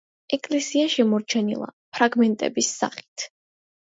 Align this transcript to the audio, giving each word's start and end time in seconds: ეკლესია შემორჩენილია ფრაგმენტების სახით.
ეკლესია 0.35 0.85
შემორჩენილია 0.93 1.69
ფრაგმენტების 1.97 2.71
სახით. 2.79 3.29